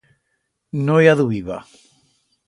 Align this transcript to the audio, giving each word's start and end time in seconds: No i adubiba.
No 0.87 0.95
i 1.03 1.09
adubiba. 1.11 1.59